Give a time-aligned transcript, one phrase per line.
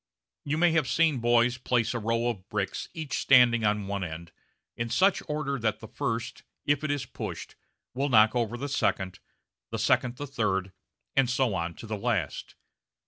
[0.43, 4.31] You may have seen boys place a row of bricks, each standing on one end,
[4.75, 7.55] in such order that the first, if it is pushed,
[7.93, 9.19] will knock over the second,
[9.69, 10.71] the second the third,
[11.15, 12.55] and so on to the last.